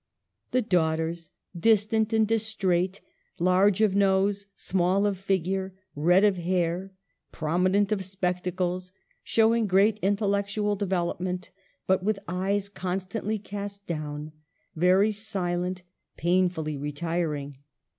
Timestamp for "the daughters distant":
0.49-2.11